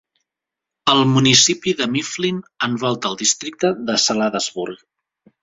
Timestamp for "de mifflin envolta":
1.81-3.13